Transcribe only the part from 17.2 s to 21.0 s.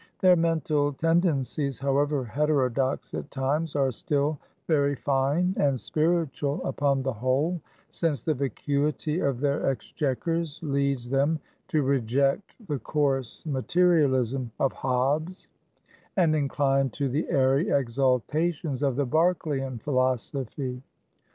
airy exaltations of the Berkelyan philosophy.